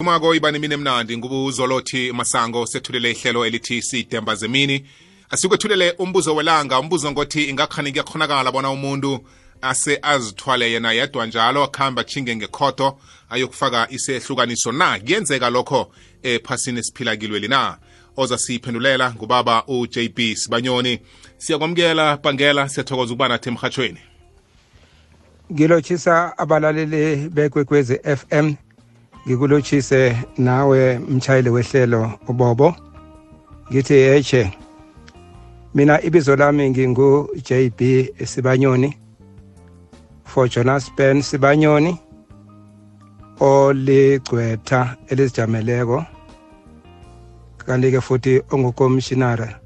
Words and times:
umako 0.00 0.34
ibani 0.34 0.58
mini 0.58 0.74
emnandi 0.74 1.18
ngubuzolothi 1.18 2.12
masango 2.12 2.66
sethulele 2.66 3.10
ihlelo 3.10 3.46
elithi 3.46 3.82
sidemba 3.82 4.34
zemini. 4.34 4.84
Asikwethulele 5.30 5.94
umbuzo 5.98 6.34
welanga 6.34 6.80
umbuzo 6.80 7.12
ngothi 7.12 7.44
ingakhani 7.44 7.92
kuyakhonakala 7.92 8.52
bona 8.52 8.70
umuntu 8.70 9.20
ase 9.62 9.98
azithwale 10.02 10.72
yena 10.72 10.92
yedwa 10.92 11.26
njalo 11.26 11.64
akuhambe 11.64 12.00
achinge 12.00 12.36
ngekhoto 12.36 12.98
ayokufaka 13.30 13.86
isehlukaniso 13.90 14.72
na? 14.72 14.98
Kuyenzeka 14.98 15.50
lokho 15.50 15.92
ephasini 16.22 16.78
esiphila 16.78 17.16
kilweli 17.16 17.48
na? 17.48 17.78
Oza 18.16 18.38
siyiphendulela 18.38 19.14
ngubaba 19.14 19.64
uJB 19.66 20.18
Sibanyoni. 20.36 21.00
Siyakwamukela 21.38 22.16
bangela 22.16 22.68
siyathokoza 22.68 23.12
ukuba 23.12 23.28
nathi 23.28 23.48
emhathweni 23.48 23.98
ngilotshisa 25.52 26.38
abalaleli 26.38 27.28
bekwekwezi 27.28 27.98
FM 27.98 28.54
ngikulotshise 29.26 30.16
nawe 30.38 30.98
mchayeli 30.98 31.50
wehlelo 31.50 32.12
ubobo. 32.28 32.74
Ngithi 33.70 33.94
eche 33.94 34.58
mina 35.74 36.02
ibizo 36.02 36.36
lami 36.36 36.70
ngingu 36.70 37.28
JB 37.44 37.80
Sibanyoni. 38.24 38.98
For 40.24 40.48
Jonas 40.48 40.90
Ben 40.96 41.22
Sibanyoni 41.22 41.98
oligcwetha 43.40 44.96
elizijameleko. 45.08 46.04
Kanti-ke 47.66 48.00
futhi 48.00 48.42
ongukomishinara 48.50 49.60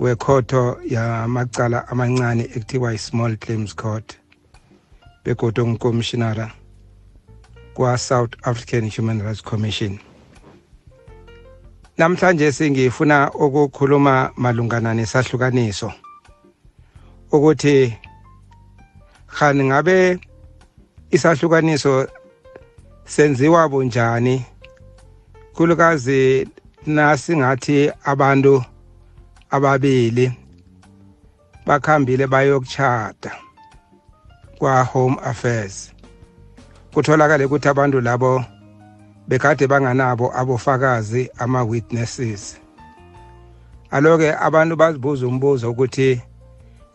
wekhotho 0.00 0.76
yamacala 0.84 1.88
amancane 1.88 2.42
ekuthiwa 2.42 2.94
i-small 2.94 3.36
claims 3.36 3.74
court 3.76 4.18
begodwa 5.24 5.64
ongukomishinara 5.64 6.50
kwa-south 7.76 8.32
african 8.42 8.90
human 8.90 9.20
rights 9.22 9.42
commission. 9.42 9.98
Namhlanje 11.98 12.52
singifuna 12.52 13.30
ukukhuluma 13.32 14.30
malungana 14.36 14.94
nesahlukaniso 14.94 15.92
ukuthi 17.32 17.96
khani 19.26 19.64
ngabe 19.64 20.18
isahlukaniso 21.10 22.08
senziwa 23.04 23.68
bunjani? 23.68 24.44
Khulukazi 25.54 26.48
nasingathi 26.86 27.90
abantu 28.04 28.64
ababili 29.50 30.32
bakhambile 31.66 32.26
bayokuchata 32.26 33.32
kwa 34.58 34.82
home 34.82 35.16
affairs. 35.24 35.95
Kutholakala 36.96 37.46
ukuthi 37.46 37.68
abantu 37.68 38.00
labo 38.00 38.44
bekade 39.28 39.66
banganabo 39.66 40.32
abofakazi 40.32 41.30
ama-witnesses. 41.38 42.56
Aloke 43.90 44.32
abantu 44.32 44.76
bazibuza 44.76 45.26
umbuzo 45.26 45.70
ukuthi 45.70 46.22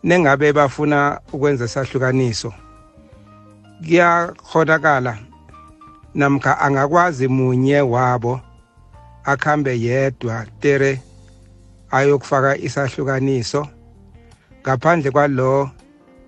nengabe 0.02 0.52
bafuna 0.52 1.20
ukwenza 1.32 1.64
isahlukaniso. 1.64 2.52
Kuyakhonakala 3.86 5.18
namkha 6.14 6.58
angakwazi 6.60 7.28
munye 7.28 7.80
wabo 7.80 8.40
akhambe 9.24 9.80
yedwa 9.80 10.46
tere 10.60 11.00
ayokufaka 11.90 12.58
isahlukaniso 12.58 13.68
ngaphandle 14.62 15.10
kwalo 15.10 15.70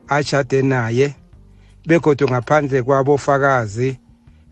achade 0.09 0.63
naye. 0.63 1.24
Begodwa 1.87 2.31
ngaphandle 2.31 2.83
kwabofakazi 2.83 3.99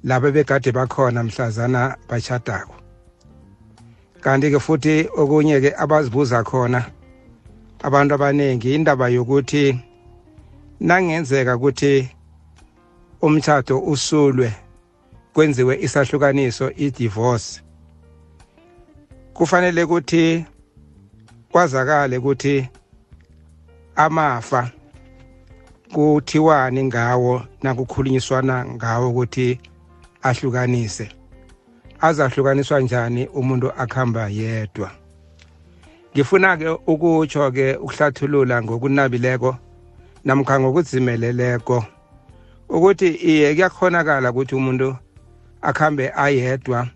laba 0.04 0.30
begade 0.30 0.72
bakhona 0.72 1.22
mhlazana 1.22 1.96
bachadako. 2.08 2.74
Kanti-ke 4.20 4.60
futhi 4.60 5.08
okunye-ke 5.16 5.74
abazibuza 5.76 6.44
khona 6.44 6.84
abantu 7.82 8.14
abaningi 8.14 8.74
indaba 8.74 9.08
yokuthi 9.08 9.78
nangenzeka 10.80 11.56
ukuthi 11.56 12.08
umthatho 13.22 13.78
usulwe 13.78 14.52
kwenziwe 15.34 15.74
isahlukaniso 15.80 16.70
i-divorce 16.70 17.62
kufanele 19.34 19.82
ukuthi 19.84 20.44
kwazakale 21.52 22.18
ukuthi 22.18 22.68
amafa 23.96 24.70
kuthiwani 25.92 26.84
ngawo 26.84 27.42
nakukhulunyiswana 27.62 28.66
ngawo 28.66 29.10
ukuthi 29.10 29.60
ahlukanise. 30.22 31.08
Azahlukaniswa 32.00 32.80
njani 32.80 33.26
umuntu 33.26 33.72
akhamba 33.72 34.28
yedwa? 34.28 34.90
Ngifuna-ke 36.14 36.68
ukutsho-ke 36.68 37.76
ukuhlathulula 37.76 38.62
ngokunabileko 38.62 39.56
namkha 40.24 40.60
ngokuzimeleleko 40.60 41.84
ukuthi 42.68 43.08
iye 43.08 43.54
kuyakhonakala 43.54 44.30
ukuthi 44.30 44.54
umuntu 44.54 44.96
akhambe 45.62 46.12
ayedwa 46.14 46.88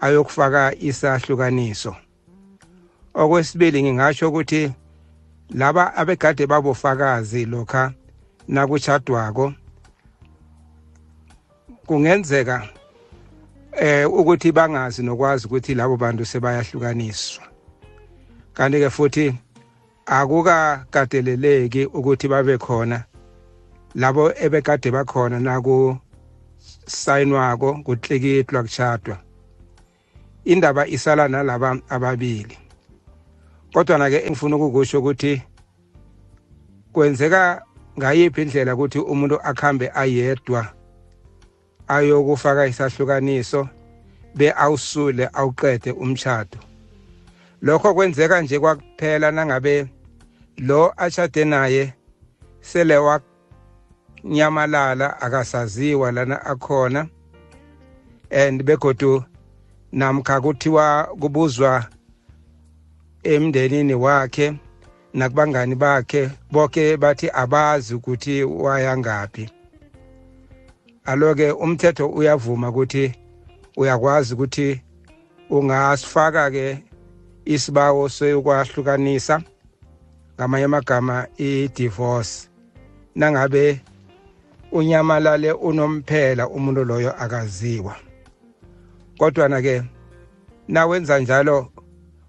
ayokufaka 0.00 0.74
isahlukaniso. 0.74 1.96
Okwesibili 3.14 3.82
ngingasho 3.82 4.28
ukuthi 4.28 4.72
laba 5.50 5.94
abegade 5.96 6.46
babofakazi 6.46 7.44
lokha 7.44 7.92
nakuchadwako 8.48 9.52
kungenzeka 11.86 12.68
eh 13.72 14.06
ukuthi 14.10 14.52
bangazi 14.52 15.02
nokwazi 15.02 15.46
ukuthi 15.46 15.74
labo 15.74 15.96
bantu 15.96 16.24
sebayahlukaniswa. 16.24 17.44
Kanti 18.54 18.78
ke 18.78 18.90
futhi 18.90 19.34
akukakateleleki 20.06 21.86
ukuthi 21.86 22.28
babe 22.28 22.58
khona 22.58 23.04
labo 23.94 24.32
ebekade 24.36 24.90
bakhona 24.90 25.40
naku 25.40 25.96
sayinwako 26.86 27.74
kutlikitlwa 27.84 28.62
kuchadwa 28.62 29.18
indaba 30.44 30.86
isala 30.86 31.28
nalaba 31.28 31.78
ababili. 31.88 32.58
Kodwa 33.72 33.98
na 33.98 34.10
ke 34.10 34.26
engifuna 34.26 34.56
ukukusho 34.56 34.98
ukuthi 34.98 35.42
kwenzeka 36.92 37.62
ngayiphi 37.98 38.42
indlela 38.42 38.74
ukuthi 38.74 38.98
umuntu 38.98 39.40
akhambe 39.42 39.90
ayedwa 39.94 40.66
ayokufaka 41.88 42.66
isahlukaniso 42.66 43.68
be 44.34 44.52
awusule 44.56 45.28
awuqede 45.32 45.92
umshado? 45.92 46.58
Lokho 47.62 47.94
kwenzeka 47.94 48.42
nje 48.42 48.58
kwakuphela 48.58 49.30
nangabe 49.30 49.86
lo 50.58 50.92
ashade 50.96 51.44
naye 51.44 51.94
sele 52.60 52.96
wanyamalala 52.96 55.20
akasaziwa 55.20 56.12
lana 56.12 56.46
akhona. 56.46 57.08
And 58.30 58.64
begodu 58.64 59.24
namkha 59.92 60.40
kuthiwa 60.40 61.08
kubuzwa 61.20 61.86
emndenini 63.22 63.94
wakhe 63.94 64.54
nakubangani 65.14 65.74
bakhe 65.74 66.30
bonke 66.50 66.96
bathi 66.96 67.30
abazi 67.30 67.94
ukuthi 67.94 68.44
waya 68.44 68.98
ngaphi. 68.98 69.50
Aloke 71.04 71.50
umthetho 71.50 72.06
uyavuma 72.08 72.68
ukuthi 72.68 73.14
uyakwazi 73.76 74.34
ukuthi 74.34 74.82
ungasifaka 75.50 76.50
ke 76.50 76.84
isibawo 77.44 78.08
sokwahlukanisa 78.08 79.42
ngamanye 80.34 80.64
amagama 80.64 81.26
i-divorce. 81.38 82.48
Nangabe 83.14 83.80
unyamalale 84.72 85.52
unomphela 85.52 86.48
umuntu 86.48 86.84
loyo 86.84 87.12
akaziwa. 87.22 87.96
Kodwa 89.18 89.60
ke 89.62 89.82
nawenza 90.68 91.18
njalo 91.18 91.68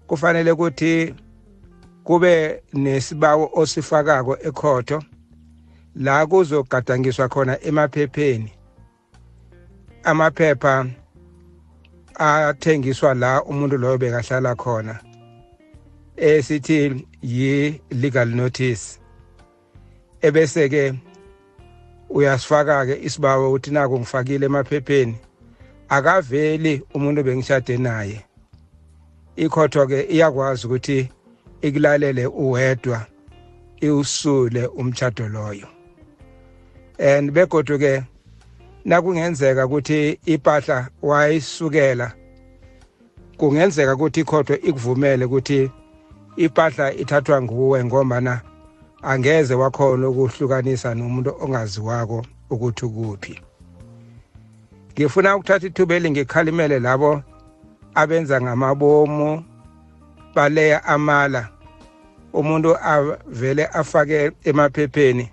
kufanele 0.06 0.50
ukuthi 0.52 1.14
kube 2.04 2.62
nesibawo 2.72 3.50
osifakako 3.52 4.36
ekhotho 4.48 5.02
la 5.94 6.26
kuzogadangiswa 6.26 7.28
khona 7.28 7.64
emaphepheni. 7.64 8.52
Amaphepha 10.04 10.86
athengiswa 12.14 13.14
la 13.14 13.42
umuntu 13.44 13.78
loyo 13.78 13.98
bekahlala 13.98 14.54
khona 14.54 15.00
esithi 16.16 17.06
yi-legal 17.22 18.28
notice. 18.28 18.98
Ebese 20.20 20.68
ke 20.68 20.94
uyasifaka 22.10 22.86
ke 22.86 23.00
isibawo 23.02 23.48
ukuthi 23.48 23.70
naku 23.70 23.98
ngifakile 23.98 24.46
emaphepheni 24.46 25.16
akaveli 25.88 26.82
umuntu 26.94 27.22
bengishade 27.22 27.76
naye. 27.78 28.24
Ikhotho 29.36 29.86
ke 29.86 30.02
iyakwazi 30.02 30.66
ukuthi 30.66 31.08
ikulalele 31.66 32.26
uwedwa 32.26 33.06
iwusule 33.80 34.66
umtshado 34.66 35.28
loyo. 35.28 35.66
And 36.98 37.32
begodu 37.32 37.78
ke 37.78 38.02
nakungenzeka 38.84 39.66
ukuthi 39.66 40.18
impahla 40.26 40.88
wayisukela 41.02 42.12
kungenzeka 43.36 43.94
ukuthi 43.94 44.20
ikhotho 44.20 44.54
ikuvumele 44.54 45.24
ukuthi 45.24 45.70
impahla 46.36 46.92
ithathwa 46.92 47.42
nguwe 47.42 47.84
ngombana 47.84 48.40
angeze 49.02 49.54
wakhona 49.54 50.08
ukuhlukanisa 50.08 50.94
nomuntu 50.94 51.36
ongaziwako 51.40 52.26
ukuthi 52.50 52.84
ukuphi. 52.84 53.40
Ngifuna 54.92 55.36
ukuthatha 55.36 55.66
ithubeli 55.66 56.10
ngikhalimele 56.10 56.78
labo 56.78 57.22
abenza 57.94 58.40
ngamabomu 58.40 59.44
baleya 60.34 60.84
amala. 60.84 61.53
Umuntu 62.38 62.70
avele 62.76 63.64
afake 63.66 64.30
emaphepheni 64.44 65.26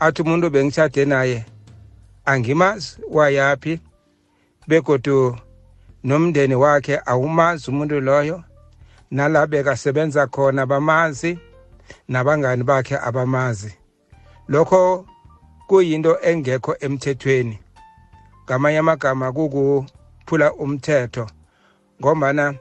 athi 0.00 0.22
umuntu 0.22 0.50
bengishade 0.50 1.04
naye 1.04 1.38
angimazi 2.24 2.98
wayaphi 3.10 3.80
begodu 4.68 5.36
nomndeni 6.04 6.54
wakhe 6.54 7.00
awumazi 7.06 7.70
umuntu 7.70 8.00
loyo 8.00 8.42
nala 9.10 9.46
bekasebenza 9.46 10.26
khona 10.26 10.66
bamazi 10.66 11.38
nabangani 12.08 12.64
bakhe 12.64 12.96
abamazi. 12.98 13.74
Lokho 14.48 15.06
kuyinto 15.66 16.18
engekho 16.22 16.76
emthethweni. 16.80 17.58
Ngamanye 18.44 18.78
amagama 18.78 19.32
kukuphula 19.32 20.52
umthetho 20.52 21.26
ngombana 22.00 22.54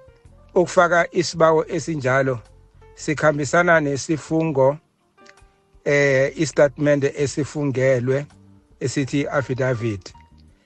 ukufaka 0.55 1.07
isibawo 1.11 1.65
esinjalo 1.75 2.39
sikhambisana 3.01 3.79
nesifungo 3.79 4.77
eh 5.85 6.33
istatement 6.35 7.03
esifungelwe 7.03 8.25
esithi 8.79 9.27
affidavit 9.27 10.13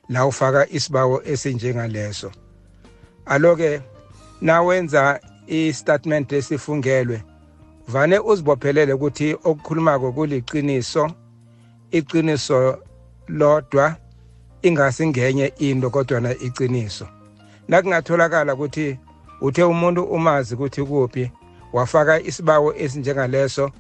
la 0.10 0.26
ufaka 0.26 0.70
isibawo 0.70 1.22
esinjengaleso. 1.26 2.32
Aloke 3.26 3.82
nawenza 4.42 5.20
istatement 5.48 6.32
esifungelwe 6.32 7.24
vane 7.88 8.20
uzibophelele 8.20 8.94
ukuthi 8.94 9.34
okukhulumako 9.34 10.12
kuliqiniso 10.12 11.12
iqiniso 11.92 12.78
lodwa 13.28 13.96
ingasi 14.62 15.08
ngenye 15.08 15.54
into 15.58 15.90
kodwa 15.90 16.20
na 16.22 16.32
iqiniso. 16.32 17.08
Nakungatholakala 17.68 18.54
ukuthi 18.54 19.00
uthe 19.42 19.64
umuntu 19.64 20.04
umazi 20.04 20.56
ukuthi 20.56 20.84
kuphi 20.84 21.32
wafaka 21.76 22.22
isibawo 22.22 22.74
esinjengaleso 22.78 23.72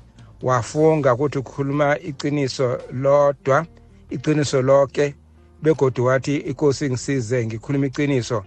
wafunga 0.41 1.13
ukuthi 1.13 1.37
ukhuluma 1.39 1.99
iqiniso 1.99 2.77
lodwa 2.91 3.65
iqiniso 4.09 4.61
lonke 4.61 5.15
begodu 5.61 6.05
wathi 6.05 6.35
inkosi 6.37 6.89
ngisize 6.89 7.45
ngikhuluma 7.45 7.85
iqiniso. 7.85 8.43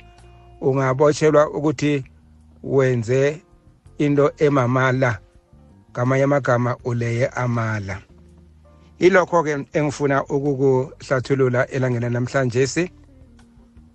Ungabotshelwa 0.61 1.51
ukuthi 1.51 2.05
wenze 2.63 3.43
into 3.99 4.33
emamala 4.39 5.19
ngamanye 5.91 6.25
amagama 6.25 6.77
uleye 6.85 7.27
amala. 7.27 7.99
Ilokho-ke 8.99 9.67
engifuna 9.73 10.25
ukukuhlathulula 10.25 11.67
elangeni 11.67 12.11
namhlanje 12.11 12.67
si 12.67 12.91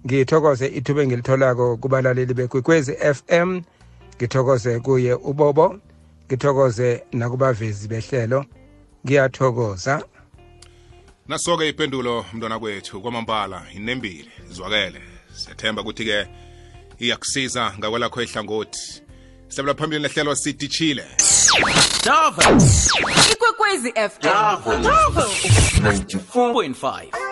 ngithokoze 0.05 0.67
ithuba 0.67 1.01
engilitholako 1.01 1.77
kubalaleli 1.77 2.33
bekwekwezi 2.33 2.93
FM 2.93 3.61
ngithokoze 4.15 4.79
kuye 4.79 5.13
ubobo 5.13 5.79
ngithokoze 6.27 7.03
nakubavezi 7.11 7.87
behlelo 7.87 8.45
ngiyathokoza 9.05 10.03
nasoke 11.27 11.69
ipendulo 11.69 12.25
mntwana 12.33 12.59
kwethu 12.59 13.01
kwamambala 13.01 13.63
inembile 13.75 14.29
izwakele 14.51 15.01
siyathemba 15.33 15.81
ukuthi-ke 15.81 16.27
iyakusiza 16.99 17.73
ngakwelakho 17.77 18.21
ihlangothi 18.21 19.01
sibela 19.47 19.73
phambili 19.73 20.01
nehlelo 20.01 20.35
sidishile. 20.35 21.05
Ikwekwezi 23.31 23.91
FM. 23.91 24.21
Dava. 24.21 24.77
94.5. 24.77 27.22